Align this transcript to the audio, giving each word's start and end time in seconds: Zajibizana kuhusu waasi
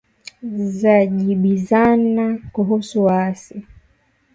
Zajibizana 0.79 2.39
kuhusu 2.53 2.99
waasi 3.05 3.65